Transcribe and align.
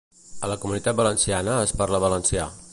A 0.47 0.49
la 0.51 0.55
Comunitat 0.63 0.97
Valenciana 1.01 1.61
es 1.67 1.77
parla 1.83 2.03
valencià. 2.09 2.53